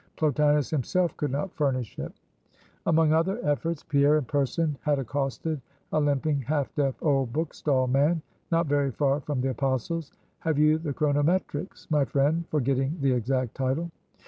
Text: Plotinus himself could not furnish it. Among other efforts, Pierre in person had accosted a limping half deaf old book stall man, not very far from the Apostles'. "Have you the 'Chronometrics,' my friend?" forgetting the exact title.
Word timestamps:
Plotinus 0.15 0.71
himself 0.71 1.15
could 1.15 1.29
not 1.29 1.53
furnish 1.53 1.99
it. 1.99 2.11
Among 2.87 3.13
other 3.13 3.37
efforts, 3.45 3.83
Pierre 3.83 4.17
in 4.17 4.25
person 4.25 4.75
had 4.81 4.97
accosted 4.97 5.61
a 5.93 5.99
limping 5.99 6.41
half 6.41 6.73
deaf 6.73 6.95
old 7.03 7.31
book 7.31 7.53
stall 7.53 7.85
man, 7.85 8.23
not 8.51 8.65
very 8.65 8.89
far 8.89 9.19
from 9.19 9.41
the 9.41 9.51
Apostles'. 9.51 10.11
"Have 10.39 10.57
you 10.57 10.79
the 10.79 10.91
'Chronometrics,' 10.95 11.85
my 11.91 12.03
friend?" 12.03 12.45
forgetting 12.49 12.97
the 12.99 13.11
exact 13.13 13.53
title. 13.53 13.91